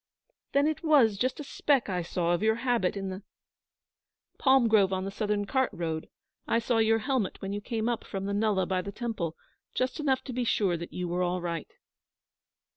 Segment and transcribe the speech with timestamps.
[0.53, 3.21] 'Then it was just a speck I saw of your habit in the'
[4.39, 6.09] 'Palm grove on the Southern cart road.
[6.47, 9.35] I saw your helmet when you came up from the nullah by the temple
[9.75, 11.71] just enough to be sure that you were all right.